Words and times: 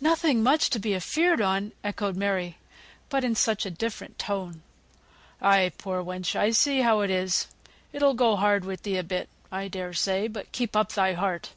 "Nothing 0.00 0.40
much 0.40 0.70
to 0.70 0.78
be 0.78 0.94
afeared 0.94 1.40
on!" 1.40 1.72
echoed 1.82 2.14
Mary, 2.14 2.58
but 3.08 3.24
in 3.24 3.34
such 3.34 3.66
a 3.66 3.72
different 3.72 4.16
tone. 4.16 4.62
"Ay, 5.40 5.72
poor 5.78 6.00
wench, 6.00 6.36
I 6.36 6.52
see 6.52 6.82
how 6.82 7.00
it 7.00 7.10
is. 7.10 7.48
It'll 7.92 8.14
go 8.14 8.36
hard 8.36 8.64
with 8.64 8.84
thee 8.84 8.98
a 8.98 9.02
bit, 9.02 9.28
I 9.50 9.66
dare 9.66 9.94
say; 9.94 10.28
but 10.28 10.52
keep 10.52 10.76
up 10.76 10.92
thy 10.92 11.14
heart. 11.14 11.50